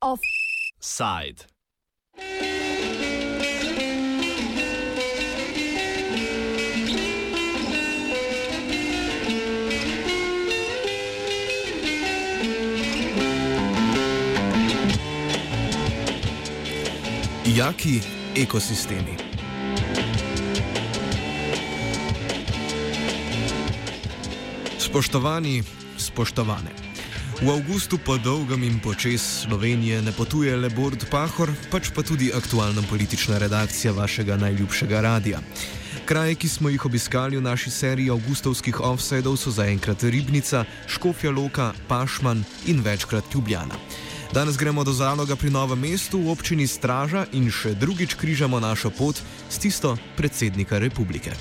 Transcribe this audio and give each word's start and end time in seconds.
Offside. 0.00 1.46
Jaki 17.56 18.02
ekosistemi? 18.34 19.27
Spoštovani, 24.88 25.60
spoštovane. 26.00 26.72
V 27.44 27.46
avgustu 27.52 28.00
po 28.00 28.16
dolgem 28.16 28.64
in 28.64 28.80
počes 28.80 29.44
Slovenije 29.44 30.00
ne 30.00 30.16
potuje 30.16 30.48
le 30.56 30.72
Bord 30.72 31.04
Pahor, 31.12 31.52
pač 31.68 31.92
pa 31.92 32.00
tudi 32.00 32.32
aktualna 32.32 32.80
politična 32.88 33.36
redakcija 33.36 33.92
vašega 33.92 34.40
najljubšega 34.40 35.00
radia. 35.04 35.44
Kraje, 36.08 36.40
ki 36.40 36.48
smo 36.48 36.72
jih 36.72 36.80
obiskali 36.88 37.36
v 37.36 37.44
naši 37.44 37.68
seriji 37.68 38.08
avgustovskih 38.16 38.80
offsetov, 38.80 39.36
so 39.36 39.52
zaenkrat 39.52 40.08
Ribnica, 40.08 40.64
Škofja 40.88 41.36
Loka, 41.36 41.76
Pašman 41.84 42.40
in 42.72 42.80
večkrat 42.80 43.28
Ljubljana. 43.34 43.76
Danes 44.32 44.56
gremo 44.56 44.88
do 44.88 44.96
zaloga 44.96 45.36
pri 45.36 45.52
novem 45.52 45.84
mestu 45.84 46.16
v 46.16 46.32
občini 46.32 46.64
Straža 46.64 47.28
in 47.36 47.52
še 47.52 47.76
drugič 47.76 48.16
križamo 48.16 48.56
našo 48.56 48.88
pot 48.88 49.20
s 49.52 49.60
tisto 49.60 49.98
predsednika 50.16 50.80
republike. 50.80 51.36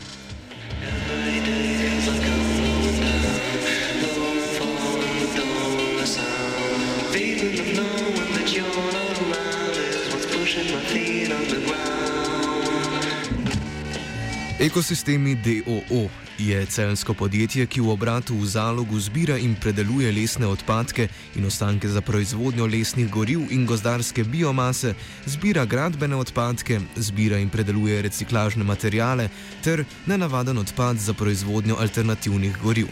Ekosistemi 14.68 15.36
DOO 15.36 16.10
je 16.38 16.66
celsko 16.66 17.14
podjetje, 17.14 17.66
ki 17.66 17.82
v 17.82 17.88
obratu 17.90 18.36
v 18.36 18.46
zalogu 18.46 19.00
zbira 19.00 19.38
in 19.40 19.56
predeluje 19.56 20.12
lesne 20.12 20.48
odpadke 20.48 21.08
in 21.40 21.46
ostanke 21.48 21.88
za 21.88 22.02
proizvodnjo 22.02 22.68
lesnih 22.68 23.08
goriv 23.08 23.48
in 23.52 23.64
gozdarske 23.66 24.24
biomase, 24.24 24.92
zbira 25.26 25.64
gradbene 25.66 26.16
odpadke, 26.16 26.82
zbira 26.96 27.40
in 27.40 27.50
predeluje 27.50 28.02
reciklažne 28.02 28.64
materijale 28.64 29.30
ter 29.64 29.86
nenavaden 30.06 30.58
odpad 30.58 31.00
za 31.00 31.14
proizvodnjo 31.14 31.80
alternativnih 31.80 32.58
goriv. 32.64 32.88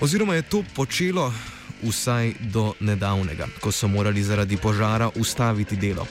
Oziroma 0.00 0.34
je 0.34 0.42
to 0.42 0.62
počelo 0.74 1.32
vsaj 1.82 2.34
do 2.40 2.74
nedavnega, 2.80 3.48
ko 3.60 3.72
so 3.72 3.88
morali 3.88 4.22
zaradi 4.22 4.56
požara 4.56 5.10
ustaviti 5.16 5.76
delo. 5.76 6.06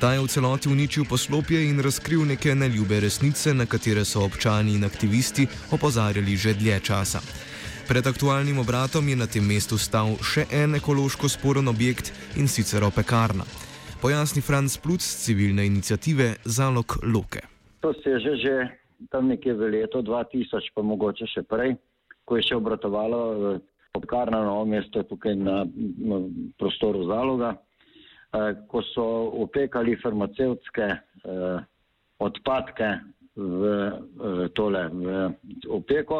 Ta 0.00 0.12
je 0.12 0.20
v 0.20 0.28
celoti 0.28 0.68
uničil 0.68 1.04
poslopje 1.08 1.56
in 1.70 1.80
razkril 1.80 2.20
neke 2.28 2.54
neljube 2.54 3.00
resnice, 3.00 3.54
na 3.54 3.64
katere 3.66 4.04
so 4.04 4.24
občani 4.24 4.74
in 4.76 4.84
aktivisti 4.84 5.46
opozarjali 5.72 6.36
že 6.36 6.52
dlje 6.54 6.80
časa. 6.80 7.20
Pred 7.88 8.06
aktualnim 8.06 8.58
obratom 8.58 9.08
je 9.08 9.16
na 9.16 9.26
tem 9.26 9.40
mestu 9.40 9.78
stal 9.80 10.20
še 10.20 10.44
en 10.52 10.76
ekološko 10.76 11.28
sporen 11.32 11.68
objekt 11.68 12.12
in 12.36 12.44
sicer 12.44 12.84
opekarna. 12.84 13.48
Pojasni 14.02 14.44
Franz 14.44 14.76
Pluc 14.76 15.00
z 15.00 15.16
civilne 15.24 15.64
inicijative 15.66 16.34
Zalog 16.44 17.00
Loke. 17.02 17.40
To 17.80 17.94
se 17.96 18.10
je 18.10 18.36
že 18.36 18.54
tam 19.08 19.32
nekje 19.32 19.54
v 19.54 19.80
letu 19.80 20.04
2000, 20.04 20.76
pa 20.76 20.82
mogoče 20.82 21.24
še 21.24 21.42
prej, 21.48 21.72
ko 22.28 22.36
je 22.36 22.42
še 22.42 22.60
obratovalo 22.60 23.60
opekarna 23.96 24.44
na 24.44 24.44
novo 24.44 24.68
mesto 24.68 25.00
tukaj 25.02 25.32
na 25.40 25.64
prostoru 26.60 27.08
Zaloga. 27.08 27.56
Eh, 28.36 28.54
ko 28.68 28.82
so 28.82 29.04
opekali 29.44 29.96
farmacevtske 30.02 30.86
eh, 30.86 31.58
odpadke 32.18 32.88
v 33.36 33.68
eh, 33.72 34.42
tole 34.56 34.82
v 34.92 35.14
opeko, 35.72 36.18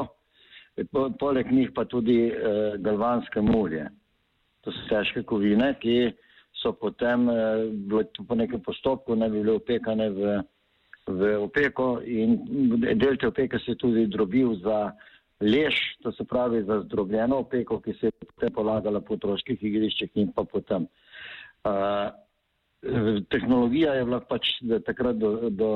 po, 0.92 1.08
poleg 1.18 1.50
njih 1.52 1.72
pa 1.74 1.84
tudi 1.88 2.30
galvanske 2.84 3.40
mulje. 3.40 3.86
To 4.64 4.72
so 4.72 4.84
težke 4.90 5.22
kovine, 5.24 5.70
ki 5.80 6.12
so 6.60 6.72
potem 6.76 7.28
po 8.28 8.36
nekem 8.36 8.60
postopku 8.60 9.16
ne 9.16 9.28
bi 9.30 9.40
bile 9.40 9.56
opekane 9.56 10.08
v, 10.12 10.36
v 11.08 11.30
opeko 11.40 12.00
in 12.04 12.36
del 13.00 13.16
te 13.16 13.28
opeke 13.28 13.60
se 13.64 13.72
je 13.72 13.80
tudi 13.80 14.06
drobil 14.12 14.56
za 14.60 14.90
lež, 15.40 15.76
to 16.02 16.12
se 16.12 16.24
pravi 16.24 16.62
za 16.64 16.80
zdrobljeno 16.84 17.40
opeko, 17.44 17.80
ki 17.80 17.96
se 18.00 18.12
je 18.12 18.26
potem 18.26 18.52
polagala 18.52 19.00
po 19.00 19.16
otroških 19.16 19.62
igriščih 19.62 20.16
in 20.16 20.32
pa 20.32 20.44
potem. 20.44 20.88
Uh, 21.66 22.14
tehnologija 23.30 23.94
je 23.94 24.04
bila 24.04 24.20
pač 24.20 24.48
takrat 24.86 25.18
do, 25.18 25.50
do 25.50 25.70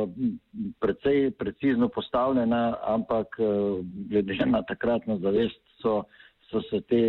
precej 0.80 1.30
precizno 1.38 1.88
postavljena, 1.88 2.76
ampak 2.86 3.38
uh, 3.38 3.80
glede 4.10 4.46
na 4.46 4.62
takratno 4.62 5.18
zavest 5.18 5.58
so, 5.82 6.04
so 6.50 6.62
se 6.70 6.80
te, 6.80 7.02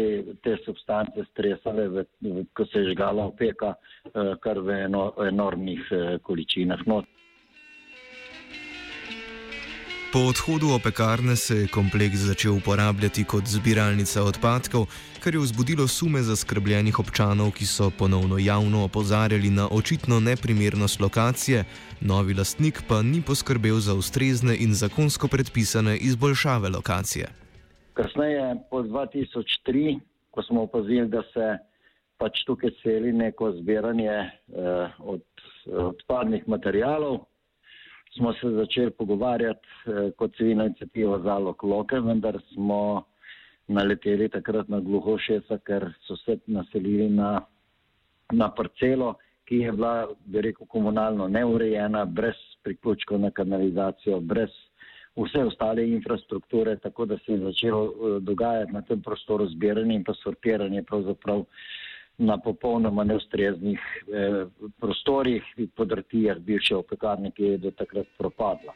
te 0.44 0.58
substance 0.66 1.26
stresale, 1.32 1.88
v, 1.88 2.06
v, 2.22 2.46
ko 2.58 2.66
se 2.66 2.80
je 2.82 2.94
žgala 2.96 3.28
opeka, 3.30 3.76
uh, 3.76 4.34
kar 4.42 4.60
v 4.60 4.84
eno, 4.88 5.12
enormnih 5.28 5.92
uh, 5.92 6.18
količinah. 6.26 6.82
No, 6.88 7.04
Po 10.14 10.20
odhodu 10.20 10.68
opekarne 10.76 11.36
se 11.36 11.56
je 11.56 11.68
kompleks 11.68 12.18
začel 12.30 12.54
uporabljati 12.58 13.24
kot 13.24 13.44
zbiralnica 13.48 14.24
odpadkov, 14.24 14.84
kar 15.24 15.34
je 15.34 15.40
vzbudilo 15.40 15.88
sume 15.88 16.20
zaskrbljenih 16.20 17.00
občanov, 17.00 17.54
ki 17.56 17.66
so 17.66 17.88
ponovno 18.00 18.38
javno 18.38 18.84
opozarjali 18.84 19.50
na 19.50 19.70
očitno 19.72 20.20
neprimernost 20.20 21.00
lokacije, 21.00 21.64
novi 22.02 22.34
lastnik 22.34 22.84
pa 22.90 23.02
ni 23.02 23.22
poskrbel 23.28 23.80
za 23.80 23.94
ustrezne 23.94 24.58
in 24.60 24.74
zakonsko 24.74 25.28
predpisane 25.28 25.96
izboljšave 25.98 26.70
lokacije. 26.70 27.28
Kasneje, 27.94 28.56
po 28.70 28.84
2003, 28.84 30.00
ko 30.32 30.44
smo 30.44 30.64
opazili, 30.68 31.08
da 31.08 31.24
se 31.34 31.58
pač 32.18 32.44
tukaj 32.46 32.76
celi 32.84 33.14
neko 33.14 33.54
zbiranje 33.62 34.12
eh, 34.12 34.88
od, 35.00 35.24
odpadnih 35.72 36.48
materijalov, 36.48 37.31
smo 38.18 38.34
se 38.34 38.50
začeli 38.50 38.92
pogovarjati 38.92 39.68
eh, 39.86 40.12
kot 40.18 40.36
civilna 40.36 40.66
inicijativa 40.66 41.20
Zalog 41.20 41.64
Loke, 41.64 42.00
vendar 42.00 42.40
smo 42.54 43.04
naleteli 43.68 44.30
takrat 44.30 44.68
na 44.68 44.80
gluho 44.80 45.18
šesa, 45.18 45.58
ker 45.58 45.88
so 46.08 46.16
se 46.16 46.38
naselili 46.48 47.10
na, 47.10 47.42
na 48.32 48.50
parcelo, 48.52 49.14
ki 49.46 49.64
je 49.66 49.72
bila, 49.72 50.08
bi 50.26 50.42
rekel, 50.42 50.68
komunalno 50.68 51.28
neurejena, 51.28 52.06
brez 52.06 52.36
priključkov 52.64 53.20
na 53.20 53.32
kanalizacijo, 53.32 54.20
brez 54.20 54.52
vse 55.16 55.44
ostale 55.44 55.88
infrastrukture, 55.90 56.76
tako 56.80 57.06
da 57.06 57.18
se 57.18 57.32
je 57.34 57.40
začelo 57.40 57.86
eh, 57.86 58.20
dogajati 58.20 58.74
na 58.74 58.82
tem 58.82 59.02
prostoru 59.02 59.48
zbiranje 59.48 59.96
in 59.96 60.04
pa 60.04 60.14
sortiranje 60.14 60.84
pravzaprav 60.84 61.46
na 62.18 62.38
popolnoma 62.38 63.04
neustreznih 63.04 63.80
eh, 63.80 64.46
prostorih 64.80 65.44
in 65.58 65.70
podrtijah 65.76 66.38
bivše 66.38 66.76
opekarne, 66.76 67.32
ki 67.32 67.44
je 67.44 67.58
do 67.58 67.72
takrat 67.72 68.08
propadla. 68.18 68.74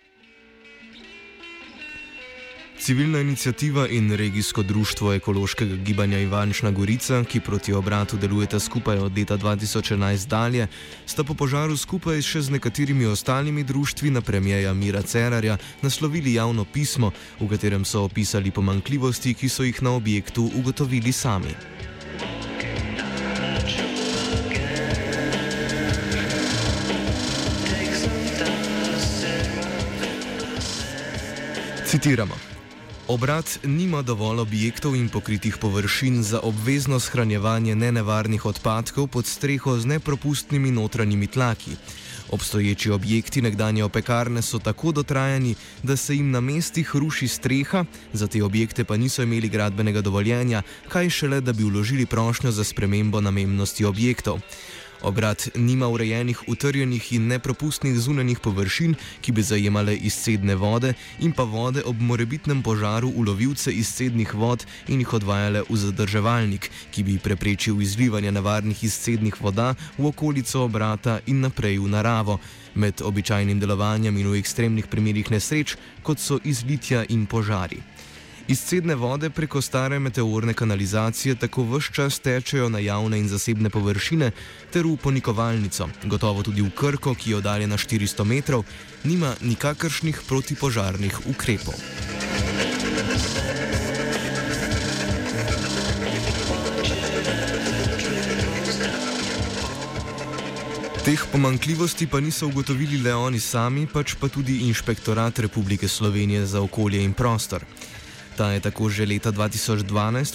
Civilna 2.78 3.20
inicijativa 3.20 3.88
in 3.88 4.12
regijsko 4.16 4.64
društvo 4.64 5.14
ekološkega 5.14 5.76
gibanja 5.76 6.20
Ivančna 6.20 6.72
Gorica, 6.72 7.24
ki 7.24 7.40
proti 7.40 7.74
obratu 7.74 8.18
delujeta 8.18 8.60
skupaj 8.60 8.98
od 8.98 9.18
leta 9.18 9.38
2011 9.38 10.28
dalje, 10.28 10.68
sta 11.06 11.24
po 11.24 11.34
požaru 11.34 11.78
skupaj 11.78 12.22
še 12.22 12.42
z 12.42 12.52
nekaterimi 12.52 13.06
ostalimi 13.06 13.64
društvi 13.64 14.12
na 14.12 14.22
premijeja 14.22 14.74
Mira 14.74 15.02
Cerarja 15.02 15.58
naslovili 15.82 16.34
javno 16.34 16.66
pismo, 16.74 17.12
v 17.40 17.48
katerem 17.50 17.86
so 17.86 18.04
opisali 18.04 18.52
pomankljivosti, 18.52 19.34
ki 19.34 19.50
so 19.50 19.64
jih 19.64 19.82
na 19.82 19.96
objektu 19.96 20.50
ugotovili 20.60 21.12
sami. 21.12 21.75
Citiramo. 31.96 32.36
Obrat 33.08 33.60
nima 33.64 34.02
dovolj 34.02 34.40
objektov 34.44 34.96
in 35.00 35.08
pokritih 35.10 35.58
površin 35.58 36.24
za 36.24 36.40
obvezno 36.44 37.00
shranjevanje 37.00 37.76
nenevarnih 37.76 38.46
odpadkov 38.46 39.08
pod 39.08 39.26
streho 39.26 39.78
z 39.80 39.86
nepropustnimi 39.86 40.72
notranjimi 40.72 41.28
tlaki. 41.28 41.72
Obstoječi 42.30 42.92
objekti 42.92 43.42
nekdanje 43.42 43.84
opekarne 43.84 44.42
so 44.42 44.60
tako 44.60 44.92
dotrajani, 44.92 45.56
da 45.84 45.96
se 45.96 46.16
jim 46.16 46.32
na 46.32 46.42
mestih 46.42 46.96
ruši 46.96 47.28
streha, 47.28 47.86
za 48.14 48.28
te 48.28 48.44
objekte 48.44 48.84
pa 48.84 48.98
niso 48.98 49.24
imeli 49.24 49.50
gradbenega 49.50 50.02
dovoljenja, 50.02 50.64
kaj 50.90 51.10
šele, 51.10 51.42
da 51.42 51.54
bi 51.54 51.64
vložili 51.64 52.06
prošnjo 52.06 52.52
za 52.52 52.64
spremembo 52.64 53.22
namennosti 53.22 53.86
objektov. 53.86 54.42
Obrat 55.02 55.50
nima 55.56 55.88
urejenih 55.88 56.44
utrjenih 56.48 57.14
in 57.14 57.28
nepropustnih 57.28 58.00
zunanjih 58.00 58.40
površin, 58.40 58.96
ki 59.22 59.32
bi 59.32 59.44
zajemale 59.44 59.96
izcedne 59.96 60.56
vode 60.56 60.94
in 61.20 61.32
pa 61.32 61.44
vode 61.44 61.84
ob 61.86 62.00
morebitnem 62.00 62.64
požaru 62.64 63.12
ulovilce 63.16 63.72
izcednih 63.72 64.34
vod 64.34 64.66
in 64.88 65.00
jih 65.00 65.14
odvajale 65.14 65.64
v 65.70 65.78
zadrževalnik, 65.78 66.70
ki 66.92 67.04
bi 67.04 67.18
preprečil 67.20 67.82
izlivanje 67.82 68.32
nevarnih 68.32 68.84
izcednih 68.84 69.42
voda 69.42 69.76
v 69.98 70.08
okolico 70.08 70.64
obrata 70.64 71.20
in 71.28 71.42
naprej 71.42 71.80
v 71.80 71.92
naravo, 71.92 72.40
med 72.76 73.02
običajnim 73.02 73.60
delovanjem 73.60 74.18
in 74.18 74.32
v 74.32 74.40
ekstremnih 74.40 74.88
primerih 74.88 75.32
nesreč, 75.32 75.78
kot 76.04 76.20
so 76.20 76.40
izlitja 76.44 77.06
in 77.10 77.26
požari. 77.26 77.82
Izcedne 78.48 78.96
vode 78.96 79.30
preko 79.30 79.62
stare 79.62 80.00
meteorne 80.00 80.54
kanalizacije 80.54 81.36
tako 81.36 81.64
vse 81.64 81.94
čas 81.94 82.20
tečejo 82.20 82.70
na 82.70 82.80
javne 82.80 83.18
in 83.20 83.28
zasebne 83.28 83.70
površine 83.70 84.32
ter 84.74 84.86
v 84.86 84.98
ponikovalnico, 85.02 85.90
gotovo 86.04 86.44
tudi 86.44 86.62
v 86.62 86.70
Krko, 86.70 87.16
ki 87.16 87.30
je 87.30 87.38
oddaljena 87.38 87.78
400 87.78 88.24
metrov, 88.24 88.64
nima 89.04 89.34
nikakršnih 89.42 90.22
protipožarnih 90.28 91.20
ukrepov. 91.26 91.74
Teh 101.06 101.26
pomankljivosti 101.32 102.08
pa 102.08 102.20
niso 102.20 102.48
ugotovili 102.48 103.02
le 103.02 103.16
oni 103.16 103.40
sami, 103.40 103.88
pač 103.88 104.14
pa 104.22 104.30
tudi 104.30 104.58
Inšpektorat 104.70 105.40
Republike 105.40 105.88
Slovenije 105.88 106.46
za 106.46 106.62
okolje 106.62 107.04
in 107.04 107.14
prostor. 107.14 107.66
Ta 108.36 108.52
je 108.52 108.60
tako 108.60 108.90
že 108.92 109.08
leta 109.08 109.32
2012 109.32 109.88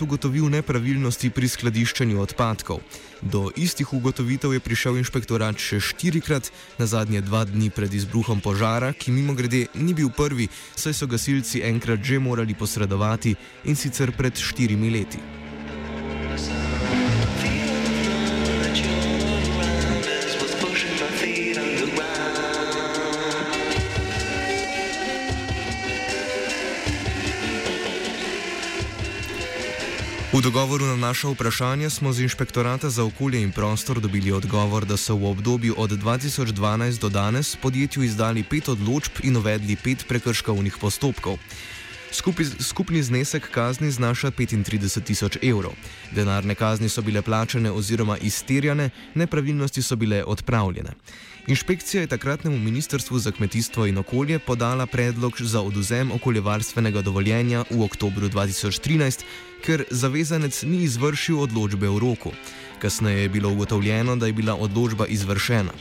ugotovil 0.02 0.49
nepravilnosti 0.49 1.29
pri 1.31 1.49
skladiščenju 1.49 2.17
odpadkov. 2.17 2.81
Do 3.20 3.52
istih 3.52 3.93
ugotovitev 3.93 4.56
je 4.56 4.61
prišel 4.64 4.97
inšpektorat 4.97 5.61
še 5.61 5.85
štirikrat, 5.85 6.49
na 6.81 6.88
zadnje 6.88 7.20
dva 7.20 7.44
dni 7.44 7.69
pred 7.69 7.93
izbruhom 7.93 8.41
požara, 8.41 8.97
ki 8.97 9.12
mimo 9.12 9.37
grede 9.37 9.69
ni 9.76 9.93
bil 9.93 10.08
prvi, 10.08 10.49
saj 10.81 10.97
so 10.97 11.05
gasilci 11.05 11.61
enkrat 11.61 12.00
že 12.00 12.17
morali 12.17 12.56
posredovati 12.56 13.37
in 13.69 13.76
sicer 13.76 14.17
pred 14.17 14.32
štirimi 14.32 14.88
leti. 14.88 15.39
V 30.31 30.38
dogovoru 30.38 30.87
na 30.87 31.11
naše 31.11 31.27
vprašanje 31.27 31.91
smo 31.91 32.15
z 32.15 32.23
Inšpektorata 32.23 32.87
za 32.87 33.03
okolje 33.03 33.43
in 33.43 33.50
prostor 33.50 33.99
dobili 33.99 34.31
odgovor, 34.31 34.87
da 34.87 34.94
so 34.94 35.19
v 35.19 35.27
obdobju 35.27 35.75
od 35.75 35.91
2012 35.91 37.03
do 37.03 37.09
danes 37.11 37.56
podjetju 37.59 38.03
izdali 38.03 38.47
pet 38.47 38.69
odločb 38.69 39.27
in 39.27 39.37
uvedli 39.37 39.75
pet 39.75 40.06
prekrškovnih 40.06 40.79
postopkov. 40.81 41.35
Skupi, 42.12 42.44
skupni 42.44 43.02
znesek 43.02 43.50
kazni 43.50 43.90
znaša 43.90 44.30
35 44.30 45.02
tisoč 45.02 45.36
evrov. 45.42 45.72
Denarne 46.10 46.54
kazni 46.54 46.88
so 46.88 47.02
bile 47.02 47.22
plačane 47.22 47.70
oziroma 47.70 48.18
izterjane, 48.18 48.90
nepravilnosti 49.14 49.82
so 49.82 49.96
bile 49.96 50.24
odpravljene. 50.24 50.90
Inšpekcija 51.46 52.00
je 52.00 52.06
takratnemu 52.06 52.58
ministrstvu 52.58 53.18
za 53.18 53.30
kmetijstvo 53.30 53.86
in 53.86 53.98
okolje 53.98 54.38
podala 54.38 54.86
predlog 54.86 55.36
za 55.40 55.60
oduzem 55.60 56.12
okoljevarstvenega 56.12 57.02
dovoljenja 57.02 57.64
v 57.70 57.82
oktobru 57.82 58.28
2013, 58.28 59.22
ker 59.64 59.84
zavezanec 59.90 60.62
ni 60.62 60.82
izvršil 60.82 61.40
odločbe 61.40 61.88
v 61.88 61.98
roku. 61.98 62.32
Kasneje 62.78 63.22
je 63.22 63.28
bilo 63.28 63.50
ugotovljeno, 63.50 64.16
da 64.16 64.26
je 64.26 64.32
bila 64.32 64.54
odločba 64.54 65.06
izvršena. 65.06 65.72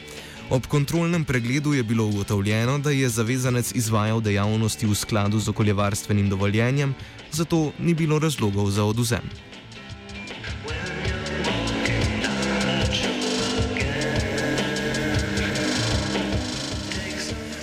Ob 0.50 0.66
kontrolnem 0.68 1.26
pregledu 1.26 1.74
je 1.74 1.84
bilo 1.84 2.06
ugotovljeno, 2.06 2.80
da 2.80 2.92
je 2.92 3.10
zavezanec 3.10 3.72
izvajal 3.76 4.22
dejavnosti 4.22 4.88
v 4.88 4.96
skladu 4.96 5.40
z 5.40 5.50
okoljevarstvenim 5.50 6.30
dovoljenjem, 6.30 6.96
zato 7.32 7.72
ni 7.80 7.94
bilo 7.94 8.20
razlogov 8.20 8.72
za 8.72 8.84
oduzem. 8.84 9.30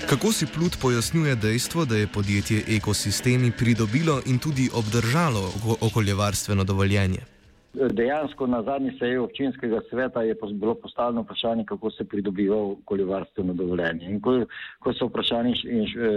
Kako 0.06 0.32
si 0.32 0.46
Plut 0.46 0.76
pojasnjuje 0.80 1.34
dejstvo, 1.36 1.84
da 1.84 1.96
je 1.96 2.06
podjetje 2.06 2.62
Ekosistemi 2.68 3.50
pridobilo 3.50 4.22
in 4.26 4.38
tudi 4.38 4.70
obdržalo 4.72 5.52
okoljevarstveno 5.80 6.64
dovoljenje? 6.64 7.35
Dejansko 7.76 8.46
na 8.46 8.62
zadnji 8.62 8.92
seji 8.98 9.16
občinskega 9.18 9.80
sveta 9.90 10.22
je 10.22 10.34
bilo 10.52 10.74
postavljeno 10.74 11.22
vprašanje, 11.22 11.64
kako 11.64 11.90
se 11.90 12.04
pridobiva 12.04 12.56
okoljevarstveno 12.56 13.54
dovoljenje. 13.54 14.06
In 14.10 14.20
ko, 14.20 14.32
ko 14.80 14.92
so 14.92 15.06
vprašani 15.06 15.52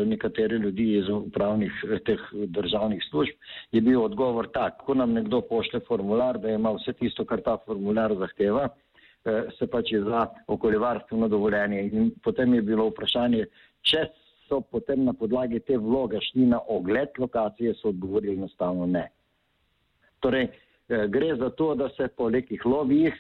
nekateri 0.06 0.56
ljudi 0.56 0.94
iz 0.98 1.10
upravnih 1.10 1.84
teh 2.06 2.22
državnih 2.48 3.04
služb, 3.10 3.36
je 3.72 3.82
bil 3.82 4.04
odgovor 4.04 4.48
tak, 4.54 4.78
ko 4.86 4.94
nam 4.94 5.14
nekdo 5.14 5.42
pošle 5.42 5.80
formular, 5.88 6.40
da 6.40 6.50
ima 6.50 6.72
vse 6.78 6.94
tisto, 6.94 7.26
kar 7.26 7.42
ta 7.42 7.58
formular 7.66 8.16
zahteva, 8.16 8.70
eh, 9.26 9.52
se 9.58 9.68
pač 9.68 9.92
je 9.92 10.02
za 10.04 10.26
okoljevarstveno 10.48 11.28
dovoljenje. 11.28 11.84
In 11.92 12.12
potem 12.24 12.54
je 12.54 12.62
bilo 12.62 12.88
vprašanje, 12.90 13.46
če 13.82 14.08
so 14.48 14.62
potem 14.62 15.04
na 15.04 15.14
podlagi 15.14 15.60
te 15.60 15.78
vloge 15.78 16.24
šli 16.32 16.48
na 16.56 16.64
ogled 16.68 17.20
lokacije, 17.20 17.76
so 17.82 17.92
odgovorili 17.92 18.40
enostavno 18.40 18.86
ne. 18.86 19.10
Torej, 20.20 20.48
gre 20.90 21.36
za 21.36 21.50
to, 21.50 21.76
da 21.76 21.90
se 21.90 22.08
po 22.08 22.30
nekih 22.30 22.66
lobijih, 22.66 23.14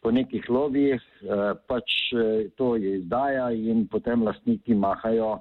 po 0.00 0.10
nekih 0.10 0.50
lobijih 0.50 1.02
eh, 1.22 1.54
pač 1.66 1.92
eh, 2.12 2.48
to 2.56 2.76
izdaja 2.76 3.50
in 3.52 3.86
potem 3.90 4.22
lastniki 4.22 4.74
mahajo 4.74 5.38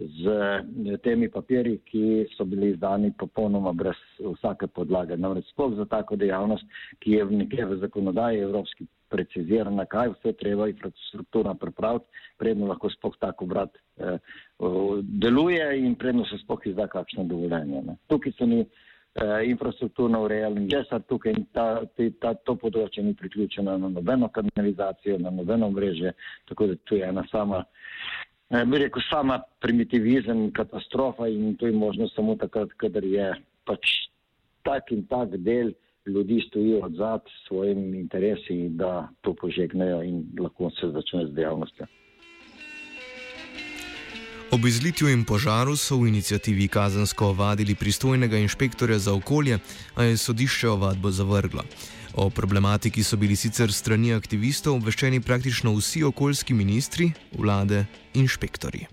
z 0.00 0.98
temi 1.02 1.28
papiri, 1.28 1.78
ki 1.84 2.26
so 2.36 2.44
bili 2.48 2.70
izdani 2.72 3.10
popolnoma 3.18 3.72
brez 3.76 3.98
vsake 4.18 4.66
podlage. 4.66 5.16
Namreč 5.16 5.50
sploh 5.50 5.74
za 5.76 5.84
tako 5.84 6.16
dejavnost, 6.16 6.64
ki 7.04 7.18
je 7.18 7.24
nekje 7.24 7.66
v 7.66 7.78
zakonodaji 7.82 8.40
Evropski 8.46 8.86
precizirana, 9.12 9.84
kaj 9.84 10.14
vse 10.14 10.32
treba 10.40 10.68
infrastruktura 10.70 11.54
pripraviti, 11.54 12.06
predno 12.38 12.70
lahko 12.70 12.90
spoh 12.90 13.16
tako 13.20 13.46
brat 13.50 13.76
eh, 13.98 14.16
deluje 15.02 15.66
in 15.84 15.94
predno 15.94 16.24
se 16.24 16.38
spoh 16.44 16.64
izda 16.64 16.86
kakšno 16.86 17.24
dovoljenje. 17.24 17.82
Ne. 17.82 17.96
Tukaj 18.08 18.32
se 18.38 18.44
eh, 18.44 18.64
infrastrukturno 19.44 20.22
urejali 20.24 20.60
ničesar, 20.60 21.02
tukaj 21.08 21.34
ta, 21.52 21.82
ta, 22.20 22.34
to 22.34 22.54
področje 22.56 23.04
ni 23.04 23.14
priključeno 23.14 23.76
na 23.78 23.88
nobeno 23.88 24.28
kanalizacijo, 24.32 25.18
na 25.18 25.30
nobeno 25.30 25.70
mreže, 25.70 26.14
tako 26.48 26.70
da 26.70 26.78
tu 26.84 26.96
je 26.96 27.08
ena 27.08 27.24
sama, 27.30 27.64
eh, 28.50 28.64
bi 28.64 28.80
rekel, 28.84 29.02
sama 29.10 29.40
primitivizem, 29.60 30.50
katastrofa 30.56 31.28
in 31.28 31.56
to 31.56 31.66
je 31.66 31.72
možno 31.72 32.08
samo 32.08 32.36
takrat, 32.40 32.72
kadar 32.80 33.04
je 33.04 33.30
pač 33.68 33.94
tak 34.64 34.92
in 34.92 35.06
tak 35.06 35.36
del 35.36 35.72
ljudi 36.06 36.40
stojijo 36.48 36.84
od 36.86 36.94
zad 36.96 37.20
s 37.28 37.48
svojimi 37.48 37.98
interesi, 38.00 38.68
da 38.68 39.08
to 39.20 39.34
požegnejo 39.34 40.02
in 40.02 40.24
lahko 40.40 40.70
se 40.70 40.88
začne 40.90 41.26
z 41.26 41.34
dejavnostjo. 41.36 41.86
Ob 44.52 44.66
izlitju 44.66 45.08
in 45.08 45.20
požaru 45.24 45.76
so 45.76 45.96
v 45.96 46.08
inicijativi 46.08 46.68
kazensko 46.68 47.26
ovadili 47.26 47.74
pristojnega 47.74 48.36
inšpektorja 48.36 48.98
za 48.98 49.12
okolje, 49.14 49.58
a 49.94 50.02
je 50.02 50.16
sodišče 50.16 50.68
ovadbo 50.68 51.10
zavrglo. 51.10 51.62
O 52.16 52.30
problematiki 52.30 53.02
so 53.02 53.16
bili 53.16 53.36
sicer 53.36 53.72
strani 53.72 54.10
aktivistov 54.14 54.74
obveščeni 54.74 55.20
praktično 55.20 55.70
vsi 55.76 56.02
okoljski 56.02 56.54
ministri, 56.54 57.12
vlade 57.38 57.84
in 58.14 58.26
inšpektori. 58.26 58.86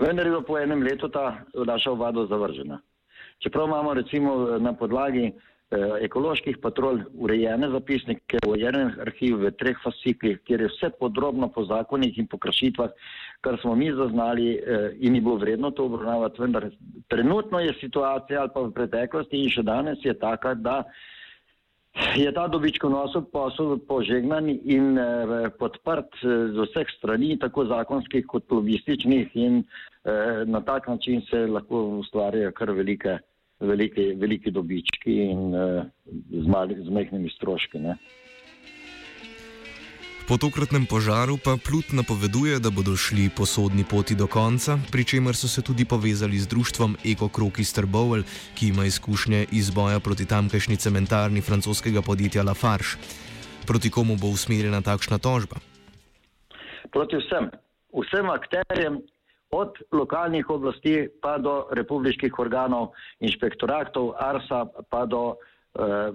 Vendar 0.00 0.26
je 0.26 0.30
bilo 0.30 0.42
po 0.48 0.58
enem 0.58 0.82
letu 0.82 1.08
ta 1.08 1.44
naša 1.66 1.90
ovadba 1.90 2.26
zavržena. 2.26 2.80
Čeprav 3.44 3.66
imamo 3.66 3.94
recimo 3.94 4.58
na 4.58 4.72
podlagi 4.72 5.32
ekoloških 5.74 6.60
patrolj, 6.62 7.00
urejene 7.18 7.68
zapisnike, 7.72 8.38
urejen 8.46 8.92
arhiv 9.02 9.40
v 9.42 9.50
treh 9.58 9.78
fasciklih, 9.82 10.38
kjer 10.46 10.62
je 10.62 10.68
vse 10.70 10.90
podrobno 11.00 11.48
po 11.50 11.64
zakonih 11.66 12.18
in 12.18 12.28
po 12.30 12.38
kršitvah, 12.38 12.92
kar 13.42 13.58
smo 13.60 13.74
mi 13.74 13.90
zaznali 13.90 14.54
eh, 14.54 14.94
in 15.00 15.14
je 15.14 15.20
bilo 15.20 15.36
vredno 15.36 15.70
to 15.70 15.88
obravnavati, 15.90 16.42
vendar 16.42 16.70
trenutno 17.08 17.60
je 17.60 17.74
situacija 17.80 18.40
ali 18.40 18.54
pa 18.54 18.60
v 18.60 18.72
preteklosti 18.78 19.42
in 19.42 19.50
še 19.50 19.66
danes 19.66 19.98
je 20.04 20.14
taka, 20.14 20.54
da 20.54 20.84
je 22.14 22.30
ta 22.32 22.46
dobičkonosov 22.46 23.30
posel 23.32 23.78
požegnan 23.88 24.48
in 24.48 24.98
eh, 24.98 25.50
podprt 25.58 26.22
z 26.22 26.54
vseh 26.62 26.94
strani, 26.98 27.38
tako 27.42 27.66
zakonskih 27.66 28.26
kot 28.26 28.46
logističnih 28.50 29.34
in 29.34 29.64
na 30.46 30.60
tak 30.62 30.86
način 30.86 31.18
se 31.26 31.48
lahko 31.50 31.80
ustvarjajo 31.98 32.52
kar 32.54 32.70
velike 32.70 33.16
velike, 33.60 34.14
velike 34.20 34.50
dobički 34.50 35.16
in 35.30 35.54
uh, 35.54 35.84
z, 36.30 36.46
mali, 36.46 36.76
z 36.84 36.92
mehkimi 36.92 37.30
stroški. 37.36 37.78
Ne. 37.78 37.96
Po 40.26 40.34
tokratnem 40.34 40.90
požaru 40.90 41.38
pa 41.38 41.54
Plut 41.54 41.94
napoveduje, 41.94 42.58
da 42.58 42.74
bodo 42.74 42.96
šli 42.98 43.30
po 43.30 43.46
sodni 43.46 43.86
poti 43.86 44.18
do 44.18 44.26
konca, 44.26 44.74
pri 44.90 45.06
čemer 45.06 45.38
so 45.38 45.46
se 45.46 45.62
tudi 45.62 45.86
povezali 45.86 46.34
z 46.34 46.50
društvom 46.50 46.96
Eko 47.06 47.28
Kroki 47.30 47.62
Strbovel, 47.64 48.26
ki 48.58 48.74
ima 48.74 48.84
izkušnje 48.90 49.46
iz 49.54 49.70
boja 49.70 50.00
proti 50.00 50.26
tamkajšnji 50.26 50.76
cementarni 50.76 51.40
francoskega 51.40 52.02
podjetja 52.02 52.42
Lafarge. 52.42 52.98
Proti 53.66 53.90
komu 53.90 54.18
bo 54.18 54.26
usmerjena 54.34 54.82
takšna 54.82 55.22
tožba? 55.22 55.62
Proti 56.90 57.22
vsem, 57.22 57.46
vsem 57.94 58.26
akterjem, 58.26 58.98
od 59.56 59.80
lokalnih 59.92 60.50
oblasti 60.50 61.08
pa 61.22 61.36
do 61.38 61.54
republiških 61.72 62.38
organov, 62.38 62.92
inšpektoratov, 63.20 64.12
ARSA, 64.20 64.66
pa 64.90 65.06
do, 65.06 65.36
eh, 65.78 66.10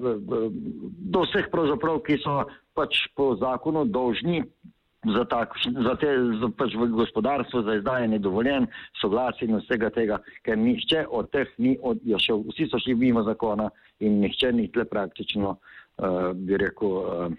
do 1.16 1.24
vseh 1.26 1.50
pravzaprav, 1.52 2.04
ki 2.06 2.22
so 2.22 2.44
pač 2.78 3.08
po 3.16 3.36
zakonu 3.42 3.86
dolžni 3.86 4.44
za, 5.06 5.26
tak, 5.26 5.58
za 5.66 5.96
te 5.98 6.10
za 6.40 6.50
pač 6.54 6.76
v 6.78 6.88
gospodarstvu, 6.94 7.64
za 7.66 7.76
izdajanje 7.82 8.20
dovoljen, 8.20 8.68
soglasje 9.02 9.50
in 9.50 9.58
vsega 9.58 9.90
tega, 9.90 10.20
ker 10.46 10.58
nihče 10.58 11.08
od 11.10 11.32
teh 11.34 11.50
ni 11.58 11.74
odšel, 11.82 12.46
vsi 12.54 12.70
so 12.70 12.78
šli 12.78 12.96
mimo 12.96 13.24
zakona 13.26 13.72
in 14.00 14.22
nihče 14.22 14.52
ni 14.54 14.68
tle 14.72 14.86
praktično, 14.86 15.58
uh, 15.58 16.32
bi 16.38 16.58
rekel, 16.62 16.94
uh, 17.02 17.34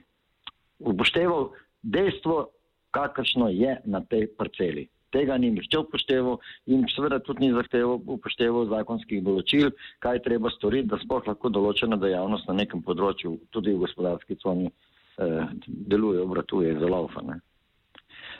upošteval 0.82 1.52
dejstvo, 1.82 2.48
kakršno 2.90 3.48
je 3.54 3.78
na 3.84 4.02
tej 4.10 4.26
parceli. 4.36 4.88
Tega 5.12 5.36
ni 5.38 5.50
nihče 5.52 5.82
upošteval 5.82 6.38
in 6.72 6.86
seveda 6.94 7.18
tudi 7.20 7.46
ni 7.46 7.52
zahteval 7.52 8.00
upošteval 8.16 8.70
zakonskih 8.72 9.22
določil, 9.24 9.70
kaj 10.04 10.22
treba 10.24 10.50
storiti, 10.56 10.88
da 10.88 11.00
sploh 11.02 11.28
lahko 11.28 11.52
določena 11.52 12.00
dejavnost 12.00 12.48
na 12.48 12.58
nekem 12.62 12.82
področju, 12.82 13.36
tudi 13.52 13.76
v 13.76 13.84
gospodarski 13.84 14.40
coni, 14.40 14.72
eh, 15.18 15.46
deluje, 15.66 16.20
obratuje, 16.24 16.76
zalaufane. 16.80 17.40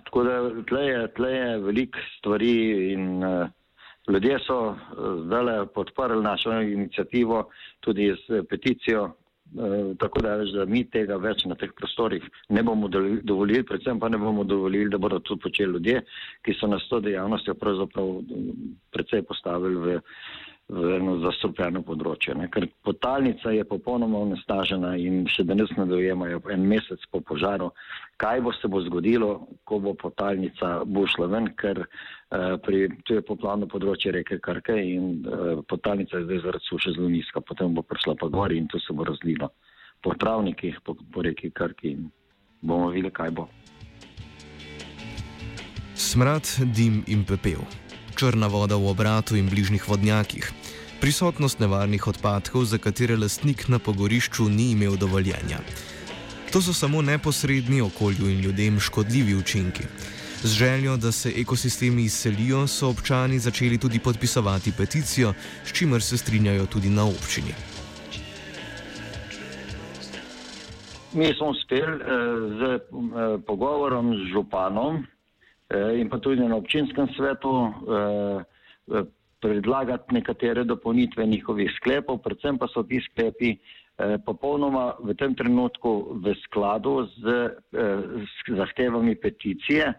Tako 0.05 0.25
da 0.25 0.63
tle 0.69 0.87
je, 0.87 1.09
tle 1.17 1.33
je 1.33 1.59
veliko 1.59 1.99
stvari 2.19 2.55
in 2.93 3.25
uh, 3.25 3.49
ljudje 4.09 4.39
so 4.47 4.59
uh, 4.69 4.77
zdaj 5.27 5.67
podprli 5.75 6.23
našo 6.23 6.53
inicijativo 6.61 7.49
tudi 7.81 8.11
uh, 8.11 8.19
peticijo, 8.51 9.13
tako 9.99 10.23
da, 10.25 10.37
več, 10.41 10.53
da 10.57 10.65
mi 10.65 10.85
tega 10.89 11.17
več 11.21 11.45
na 11.49 11.57
teh 11.61 11.73
prostorih 11.77 12.25
ne 12.51 12.63
bomo 12.65 12.89
dovolili, 12.89 13.65
predvsem 13.69 14.01
pa 14.01 14.09
ne 14.09 14.19
bomo 14.19 14.45
dovolili, 14.45 14.91
da 14.91 14.99
bodo 14.99 15.19
to 15.21 15.37
počeli 15.37 15.77
ljudje, 15.77 16.03
ki 16.45 16.55
so 16.61 16.71
nas 16.71 16.87
to 16.89 17.01
dejavnostjo 17.05 17.55
pravzaprav 17.61 18.15
predvsej 18.93 19.27
postavili 19.29 19.77
v 19.77 19.99
eno 20.73 21.17
zastrupljeno 21.23 21.83
področje. 21.87 22.35
Ne? 22.39 22.49
Ker 22.53 22.67
potalnica 22.87 23.53
je 23.53 23.65
popolnoma 23.69 24.23
onesnažena 24.27 24.95
in 25.01 25.23
še 25.31 25.45
danes 25.49 25.73
ne 25.77 25.87
dojemajo 25.91 26.41
en 26.53 26.65
mesec 26.69 27.03
po 27.13 27.21
požaru, 27.21 27.71
kaj 28.23 28.41
bo 28.45 28.53
se 28.57 28.71
bo 28.73 28.81
zgodilo, 28.87 29.33
ko 29.69 29.81
bo 29.85 29.95
potalnica 29.99 30.73
bo 30.89 31.05
šla 31.11 31.29
ven, 31.35 31.51
ker 31.59 31.85
uh, 31.85 32.57
pri, 32.65 32.87
tu 33.05 33.19
je 33.19 33.27
poplavno 33.27 33.69
področje 33.71 34.15
reke 34.17 34.41
Krke 34.43 34.79
in 34.79 35.27
uh, 35.27 35.61
potalnica 35.69 36.19
je 36.19 36.29
zdaj 36.29 36.43
zaradi 36.47 36.69
suše 36.71 36.97
zelo 36.97 37.13
nizka, 37.13 37.45
potem 37.45 37.77
bo 37.77 37.85
prišla 37.85 38.17
pa 38.21 38.31
gor 38.33 38.53
in 38.53 38.71
tu 38.73 38.81
se 38.81 38.97
bo 38.97 39.07
razlilo 39.09 39.53
po 40.03 40.17
travnikih, 40.19 40.81
po, 40.83 40.97
po 41.15 41.23
reki 41.23 41.53
Krki 41.55 41.95
in 41.95 42.11
bomo 42.63 42.91
videli, 42.91 43.13
kaj 43.15 43.31
bo. 43.39 43.49
Smrad, 45.95 46.49
dim 46.75 47.03
in 47.07 47.23
pepel. 47.25 47.63
Črna 48.17 48.47
voda 48.47 48.77
v 48.77 48.89
obratu 48.91 49.37
in 49.37 49.51
bližnjih 49.51 49.89
vodnjakih 49.89 50.53
prisotnost 51.03 51.59
nevarnih 51.59 52.07
odpadkov, 52.07 52.63
za 52.65 52.79
katere 52.79 53.17
lastnik 53.19 53.67
na 53.69 53.79
pogorišču 53.83 54.47
ni 54.47 54.71
imel 54.71 54.95
dovoljenja. 54.97 55.59
To 56.53 56.63
so 56.63 56.73
samo 56.73 57.03
neposredni 57.03 57.81
okolju 57.83 58.29
in 58.31 58.41
ljudem 58.41 58.79
škodljivi 58.81 59.35
učinki. 59.35 59.83
Z 60.43 60.51
željo, 60.59 60.97
da 60.97 61.13
se 61.13 61.33
ekosistemi 61.37 62.05
izselijo, 62.05 62.67
so 62.67 62.89
občani 62.89 63.39
začeli 63.39 63.79
tudi 63.79 63.99
podpisovati 63.99 64.73
peticijo, 64.79 65.35
s 65.65 65.73
čimer 65.73 66.03
se 66.03 66.19
strinjajo 66.19 66.67
tudi 66.67 66.91
na 66.91 67.05
občini. 67.05 67.55
Mi 71.13 71.35
smo 71.35 71.49
uspeli 71.49 71.83
eh, 71.83 72.07
z 72.59 72.63
eh, 72.63 72.79
pogovorom 73.47 74.15
z 74.15 74.33
županom 74.33 75.07
in 75.73 76.09
pa 76.09 76.19
tudi 76.19 76.41
na 76.41 76.57
občinskem 76.57 77.09
svetu 77.17 77.53
eh, 77.67 78.45
eh 78.99 79.05
predlagati 79.43 80.15
nekatere 80.15 80.63
dopolnitve 80.65 81.27
njihovih 81.27 81.71
sklepov, 81.77 82.21
predvsem 82.23 82.59
pa 82.59 82.69
so 82.71 82.83
ti 82.87 83.01
sklepi 83.03 83.57
popolnoma 84.25 84.93
v 85.03 85.17
tem 85.19 85.35
trenutku 85.35 86.15
v 86.23 86.35
skladu 86.45 87.09
z, 87.11 87.51
z 87.73 88.55
zahtevami 88.55 89.17
peticije, 89.19 89.91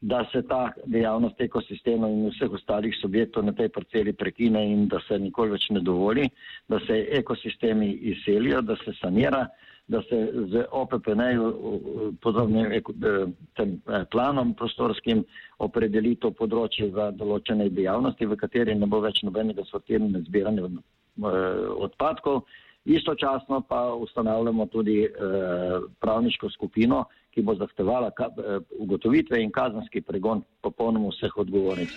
da 0.00 0.24
se 0.32 0.42
ta 0.48 0.72
dejavnost 0.86 1.40
ekosistema 1.40 2.08
in 2.08 2.28
vseh 2.30 2.52
ostalih 2.52 2.96
subjektov 3.00 3.44
na 3.44 3.52
tej 3.52 3.68
parceli 3.68 4.12
prekine 4.12 4.64
in 4.72 4.88
da 4.88 5.00
se 5.08 5.18
nikoli 5.18 5.56
več 5.56 5.70
ne 5.70 5.80
dovoli, 5.80 6.28
da 6.68 6.80
se 6.86 7.06
ekosistemi 7.20 7.92
izselijo, 8.12 8.60
da 8.62 8.76
se 8.84 8.92
sanira 9.00 9.46
da 9.88 10.02
se 10.02 10.32
z 10.46 10.64
OPPN-ju, 10.70 11.46
podobnim 12.20 12.72
eh, 12.72 12.80
tem 13.54 13.80
eh, 13.86 14.04
planom 14.10 14.54
prostorskim, 14.54 15.22
opredeli 15.58 16.16
to 16.18 16.32
področje 16.34 16.90
za 16.90 17.12
določene 17.14 17.68
dejavnosti, 17.70 18.26
v 18.26 18.38
kateri 18.40 18.74
ne 18.74 18.86
bo 18.90 19.00
več 19.04 19.22
nobenega 19.22 19.64
sortiranja 19.70 20.24
zbiranja 20.26 20.66
eh, 20.66 20.78
odpadkov. 21.86 22.42
Istočasno 22.86 23.64
pa 23.66 23.80
ustanavljamo 23.98 24.68
tudi 24.70 25.08
pravniško 25.98 26.52
skupino, 26.54 27.00
ki 27.34 27.42
bo 27.42 27.56
zahtevala 27.58 28.12
ugotovitve 28.78 29.40
in 29.42 29.50
kazanski 29.50 30.04
pregon 30.06 30.44
popolnoma 30.62 31.10
vseh 31.10 31.34
odgovornih. 31.34 31.90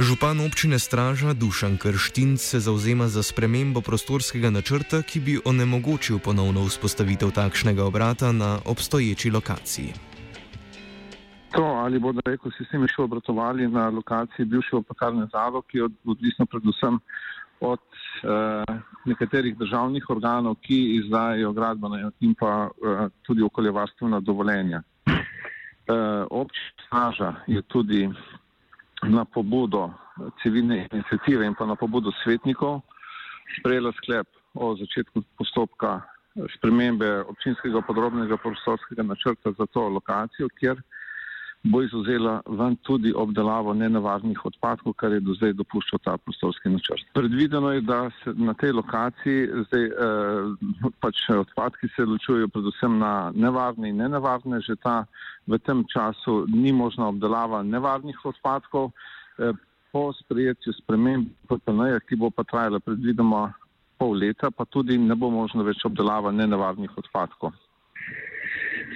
Župan 0.00 0.40
občine 0.40 0.78
Straža 0.78 1.32
Dušan 1.32 1.76
Krštin 1.76 2.38
se 2.38 2.60
zauzema 2.60 3.08
za 3.08 3.22
spremembo 3.22 3.80
prostorskega 3.80 4.50
načrta, 4.50 5.02
ki 5.02 5.20
bi 5.20 5.34
onemogočil 5.44 6.18
ponovno 6.24 6.64
vzpostavitev 6.64 7.30
takšnega 7.36 7.84
obrata 7.84 8.32
na 8.32 8.58
obstoječi 8.64 9.30
lokaciji. 9.30 9.92
To, 11.52 11.64
ali 11.84 12.00
bodo 12.00 12.24
ekosistemi 12.32 12.88
še 12.88 13.02
obratovali 13.02 13.68
na 13.68 13.90
lokaciji 13.92 14.48
bivše 14.48 14.76
opakarne 14.80 15.28
zalog, 15.32 15.68
je 15.72 15.84
odvisno 15.84 16.46
predvsem 16.46 16.96
od 17.60 17.84
eh, 18.24 18.80
nekaterih 19.04 19.58
državnih 19.58 20.10
organov, 20.10 20.56
ki 20.64 20.96
izdajajo 20.96 21.52
gradbene 21.52 22.08
in 22.20 22.32
pa 22.40 22.70
eh, 22.72 23.08
tudi 23.22 23.42
okoljevarstvena 23.42 24.20
dovoljenja. 24.20 24.80
Eh, 24.80 26.24
občina 26.30 26.72
Straža 26.86 27.34
je 27.46 27.62
tudi 27.62 28.08
na 29.08 29.24
pobudo 29.24 29.90
civilne 30.42 30.88
inicijative 30.92 31.46
in 31.46 31.54
pa 31.54 31.66
na 31.66 31.76
pobudo 31.76 32.12
svetnikov 32.22 32.80
sprejela 33.58 33.92
sklep 33.92 34.26
o 34.54 34.76
začetku 34.76 35.22
postopka 35.38 36.02
spremembe 36.56 37.24
občinskega 37.26 37.82
podrobnega 37.82 38.36
prostorskega 38.36 39.02
načrta 39.02 39.52
za 39.58 39.66
to 39.66 39.88
lokacijo, 39.88 40.48
kjer 40.58 40.82
bo 41.62 41.82
izuzela 41.82 42.40
ven 42.46 42.76
tudi 42.76 43.12
obdelavo 43.16 43.74
nenavadnih 43.74 44.44
odpadkov, 44.44 44.94
kar 44.96 45.12
je 45.12 45.20
do 45.20 45.34
zdaj 45.36 45.52
dopuščal 45.58 46.00
ta 46.04 46.16
prostorski 46.16 46.72
načrt. 46.72 47.04
Predvideno 47.14 47.72
je, 47.72 47.80
da 47.80 48.00
se 48.22 48.32
na 48.34 48.54
tej 48.54 48.72
lokaciji 48.72 49.48
zdaj 49.68 49.84
eh, 49.84 50.92
pač 51.00 51.26
odpadki 51.36 51.88
se 51.96 52.08
ločujejo 52.08 52.48
predvsem 52.48 52.98
na 52.98 53.32
nevarne 53.34 53.92
in 53.92 54.00
nenavadne, 54.00 54.60
že 54.64 54.76
ta 54.76 55.04
v 55.46 55.58
tem 55.58 55.84
času 55.92 56.46
ni 56.48 56.72
možna 56.72 57.08
obdelava 57.12 57.62
nevarnih 57.62 58.24
odpadkov. 58.24 58.92
Eh, 59.38 59.52
po 59.92 60.12
sprejetju 60.14 60.72
sprememb 60.72 61.26
PPN-ja, 61.50 61.98
ki 62.06 62.16
bo 62.16 62.30
pa 62.30 62.44
trajala 62.46 62.78
predvidoma 62.78 63.50
pol 63.98 64.14
leta, 64.16 64.50
pa 64.50 64.64
tudi 64.64 64.96
ne 64.98 65.16
bo 65.18 65.30
možno 65.34 65.66
več 65.66 65.82
obdelava 65.84 66.30
nenavadnih 66.32 66.94
odpadkov. 66.96 67.52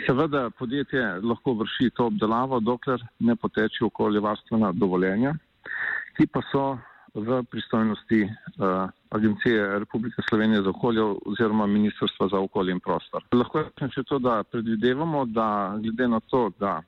Seveda 0.06 0.50
podjetje 0.58 1.02
lahko 1.22 1.52
vrši 1.60 1.90
to 1.96 2.06
obdelavo, 2.06 2.60
dokler 2.60 3.00
ne 3.18 3.36
poteče 3.36 3.84
okoljevarstvena 3.84 4.72
dovoljenja, 4.72 5.34
ki 6.16 6.26
pa 6.26 6.42
so 6.52 6.64
v 7.14 7.42
pristojnosti 7.50 8.22
uh, 8.24 8.90
Agencije 9.10 9.78
Republike 9.78 10.22
Slovenije 10.28 10.62
za 10.62 10.70
okolje 10.70 11.02
oziroma 11.26 11.66
Ministrstva 11.66 12.28
za 12.28 12.38
okolje 12.38 12.72
in 12.72 12.80
prostor. 12.80 13.22
Lahko 13.32 13.62
rečem 13.62 13.90
še 13.94 14.02
to, 14.08 14.18
da 14.18 14.42
predvidevamo, 14.42 15.24
da 15.24 15.46
glede 15.82 16.08
na 16.08 16.20
to, 16.20 16.48
da 16.58 16.80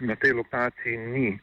na 0.00 0.16
tej 0.16 0.32
lokaciji 0.32 0.98
ni 0.98 1.38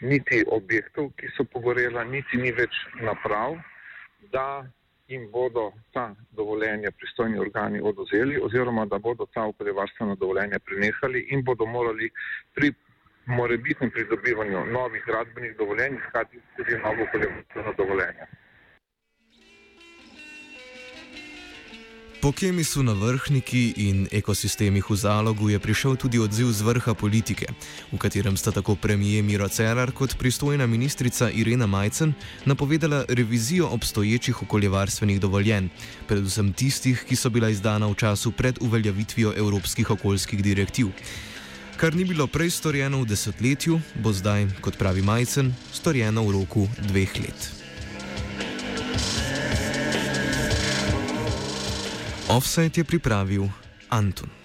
niti 0.00 0.44
objektov, 0.52 1.10
ki 1.18 1.32
so 1.36 1.44
pogorela, 1.44 2.04
niti 2.04 2.38
ni 2.38 2.52
več 2.52 2.76
naprav, 3.02 3.58
da 4.32 4.64
jim 5.08 5.30
bodo 5.30 5.72
ta 5.92 6.14
dovoljenja 6.30 6.90
pristojni 6.98 7.38
organi 7.38 7.80
odozeli 7.80 8.40
oziroma 8.42 8.86
da 8.86 8.98
bodo 8.98 9.26
ta 9.34 9.42
okoljevarstvena 9.44 10.14
dovoljenja 10.14 10.58
prenehali 10.58 11.26
in 11.30 11.44
bodo 11.44 11.66
morali 11.66 12.10
pri 12.54 12.72
morebitnem 13.26 13.90
pridobivanju 13.90 14.64
novih 14.72 15.02
gradbenih 15.06 15.56
dovoljenj 15.56 15.94
iskati 15.96 16.40
tudi 16.56 16.78
novo 16.78 17.02
okoljevarstveno 17.02 17.72
dovoljenje. 17.76 18.26
Po 22.24 22.32
Kemisu 22.32 22.80
na 22.82 22.92
vrhniki 22.96 23.74
in 23.76 24.08
ekosistemih 24.08 24.80
v 24.90 24.96
zalogu 24.96 25.52
je 25.52 25.58
prišel 25.60 26.00
tudi 26.00 26.16
odziv 26.16 26.48
z 26.56 26.64
vrha 26.64 26.96
politike, 26.96 27.44
v 27.92 27.98
katerem 28.00 28.32
sta 28.32 28.48
tako 28.48 28.80
premije 28.80 29.20
Miro 29.20 29.44
Cerar 29.44 29.92
kot 29.92 30.16
pristojna 30.16 30.64
ministrica 30.64 31.28
Irena 31.28 31.68
Majcen 31.68 32.14
napovedala 32.48 33.04
revizijo 33.12 33.68
obstoječih 33.68 34.42
okoljevarstvenih 34.42 35.20
dovoljenj, 35.20 35.68
predvsem 36.08 36.52
tistih, 36.56 37.04
ki 37.04 37.12
so 37.12 37.28
bila 37.28 37.52
izdana 37.52 37.92
v 37.92 37.94
času 37.94 38.32
pred 38.32 38.56
uveljavitvijo 38.60 39.34
evropskih 39.36 39.90
okoljskih 39.90 40.40
direktiv. 40.40 40.96
Kar 41.76 41.92
ni 41.92 42.08
bilo 42.08 42.24
prej 42.26 42.50
storjeno 42.50 43.04
v 43.04 43.12
desetletju, 43.12 43.80
bo 44.00 44.16
zdaj, 44.16 44.48
kot 44.64 44.80
pravi 44.80 45.04
Majcen, 45.04 45.52
storjeno 45.72 46.24
v 46.24 46.40
roku 46.40 46.64
dveh 46.88 47.20
let. 47.20 47.63
Offset 52.34 52.78
je 52.78 52.84
pripravil 52.84 53.46
Anton. 53.90 54.43